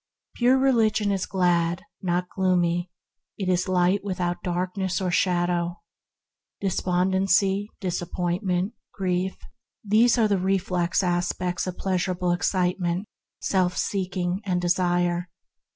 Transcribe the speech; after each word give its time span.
Pure 0.33 0.57
Religion 0.57 1.11
is 1.11 1.27
glad, 1.27 1.83
not 2.01 2.27
gloomy. 2.35 2.89
It 3.37 3.47
is 3.47 3.67
Light 3.67 4.03
without 4.03 4.41
darkness 4.41 4.99
or 4.99 5.11
shadow. 5.11 5.77
156 6.59 6.59
THE 6.59 6.91
HEAVENLY 6.91 7.19
LIFE 7.19 7.69
Despondency, 7.69 7.71
disappointment, 7.79 8.73
grief: 8.91 9.37
these 9.85 10.17
are 10.17 10.27
the 10.27 10.39
reflex 10.39 11.03
aspects 11.03 11.67
of 11.67 11.77
pleasurable 11.77 12.31
excite 12.31 12.79
ment, 12.79 13.05
self 13.41 13.77
seeking, 13.77 14.41
and 14.43 14.59
desire. 14.59 15.29